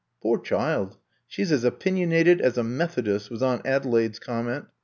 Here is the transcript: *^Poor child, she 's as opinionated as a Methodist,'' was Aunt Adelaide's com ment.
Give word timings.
*^Poor 0.25 0.43
child, 0.43 0.97
she 1.27 1.43
's 1.43 1.51
as 1.51 1.63
opinionated 1.63 2.41
as 2.41 2.57
a 2.57 2.63
Methodist,'' 2.63 3.29
was 3.29 3.43
Aunt 3.43 3.63
Adelaide's 3.67 4.17
com 4.17 4.47
ment. 4.47 4.65